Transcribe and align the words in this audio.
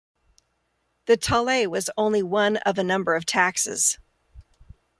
The 1.05 1.15
taille 1.15 1.69
was 1.69 1.91
only 1.95 2.23
one 2.23 2.57
of 2.57 2.79
a 2.79 2.83
number 2.83 3.13
of 3.13 3.23
taxes. 3.27 3.99